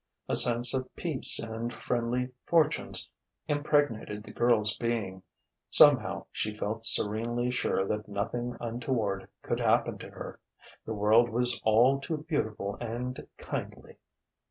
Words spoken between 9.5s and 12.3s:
happen to her. The world was all too